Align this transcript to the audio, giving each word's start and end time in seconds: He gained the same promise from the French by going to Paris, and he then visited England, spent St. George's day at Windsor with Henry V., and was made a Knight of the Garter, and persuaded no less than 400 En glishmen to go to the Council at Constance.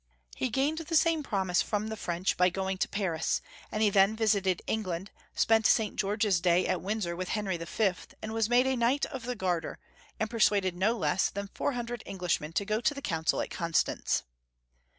He 0.35 0.49
gained 0.49 0.79
the 0.79 0.95
same 0.95 1.21
promise 1.21 1.61
from 1.61 1.89
the 1.89 1.95
French 1.95 2.35
by 2.35 2.49
going 2.49 2.79
to 2.79 2.89
Paris, 2.89 3.39
and 3.71 3.83
he 3.83 3.91
then 3.91 4.15
visited 4.15 4.63
England, 4.65 5.11
spent 5.35 5.67
St. 5.67 5.95
George's 5.95 6.41
day 6.41 6.65
at 6.67 6.81
Windsor 6.81 7.15
with 7.15 7.29
Henry 7.29 7.55
V., 7.57 7.93
and 8.19 8.33
was 8.33 8.49
made 8.49 8.65
a 8.65 8.75
Knight 8.75 9.05
of 9.05 9.25
the 9.25 9.35
Garter, 9.35 9.77
and 10.19 10.27
persuaded 10.27 10.75
no 10.75 10.93
less 10.97 11.29
than 11.29 11.51
400 11.53 12.01
En 12.07 12.17
glishmen 12.17 12.51
to 12.55 12.65
go 12.65 12.81
to 12.81 12.95
the 12.95 13.01
Council 13.03 13.41
at 13.41 13.51
Constance. 13.51 14.23